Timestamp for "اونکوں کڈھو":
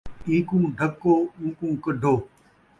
1.39-2.13